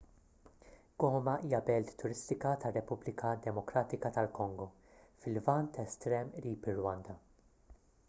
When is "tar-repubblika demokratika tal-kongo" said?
2.65-4.69